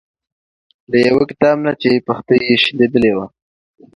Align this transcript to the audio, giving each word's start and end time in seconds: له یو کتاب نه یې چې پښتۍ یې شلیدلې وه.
له 0.89 0.97
یو 1.07 1.19
کتاب 1.29 1.57
نه 1.65 1.71
یې 1.73 1.77
چې 1.81 2.03
پښتۍ 2.07 2.39
یې 2.47 2.55
شلیدلې 2.63 3.11
وه. 3.15 3.25